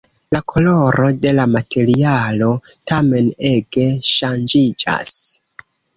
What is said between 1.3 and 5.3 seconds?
la materialo tamen ege ŝanĝiĝas.